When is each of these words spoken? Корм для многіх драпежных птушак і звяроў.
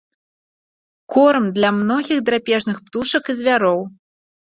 Корм 1.17 1.45
для 1.59 1.71
многіх 1.83 2.25
драпежных 2.33 2.77
птушак 2.89 3.23
і 3.35 3.41
звяроў. 3.45 3.79